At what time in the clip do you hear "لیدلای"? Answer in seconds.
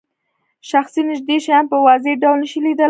2.63-2.79